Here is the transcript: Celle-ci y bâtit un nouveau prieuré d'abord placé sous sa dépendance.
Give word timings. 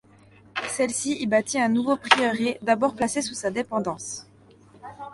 Celle-ci 0.67 1.17
y 1.21 1.27
bâtit 1.27 1.59
un 1.61 1.69
nouveau 1.69 1.95
prieuré 1.95 2.57
d'abord 2.63 2.95
placé 2.95 3.21
sous 3.21 3.35
sa 3.35 3.51
dépendance. 3.51 4.25